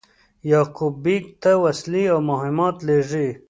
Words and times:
یعقوب 0.51 0.93
بېګ 1.03 1.23
ته 1.41 1.51
وسلې 1.63 2.03
او 2.13 2.19
مهمات 2.31 2.75
لېږي. 2.87 3.27